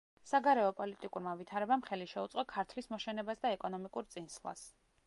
[0.27, 4.69] საგარეო პოლიტიკურმა ვითარებამ ხელი შეუწყო ქართლის მოშენებას და ეკონომიურ წინსვლას.